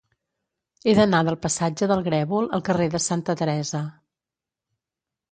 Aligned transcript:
He 0.85 0.93
d'anar 0.99 1.17
del 1.25 1.35
passatge 1.43 1.87
del 1.91 2.01
Grèvol 2.07 2.49
al 2.59 2.63
carrer 2.69 2.87
de 2.95 3.01
Santa 3.09 3.35
Teresa. 3.43 3.83